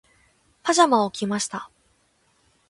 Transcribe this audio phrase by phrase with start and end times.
[0.63, 1.69] パジャマを着ました。